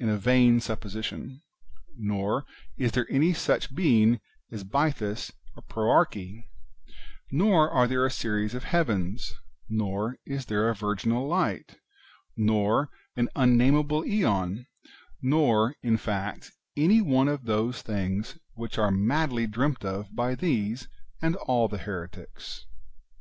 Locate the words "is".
2.76-2.90, 10.26-10.46